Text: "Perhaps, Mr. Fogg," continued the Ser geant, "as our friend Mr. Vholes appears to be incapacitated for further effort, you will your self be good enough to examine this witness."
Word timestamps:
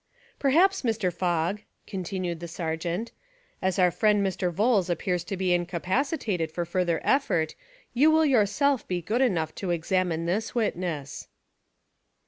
"Perhaps, 0.39 0.81
Mr. 0.81 1.13
Fogg," 1.13 1.59
continued 1.85 2.39
the 2.39 2.47
Ser 2.47 2.75
geant, 2.75 3.11
"as 3.61 3.77
our 3.77 3.91
friend 3.91 4.25
Mr. 4.25 4.51
Vholes 4.51 4.89
appears 4.89 5.23
to 5.25 5.37
be 5.37 5.53
incapacitated 5.53 6.51
for 6.51 6.65
further 6.65 6.99
effort, 7.03 7.53
you 7.93 8.09
will 8.09 8.25
your 8.25 8.47
self 8.47 8.87
be 8.87 8.99
good 8.99 9.21
enough 9.21 9.53
to 9.53 9.69
examine 9.69 10.25
this 10.25 10.55
witness." 10.55 11.27